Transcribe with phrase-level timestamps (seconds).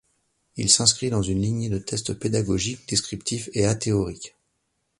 [0.57, 4.35] Il s'inscrit dans une lignée de tests pédagogiques, descriptifs et athéoriques.